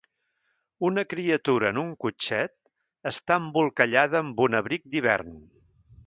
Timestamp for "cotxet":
2.05-2.53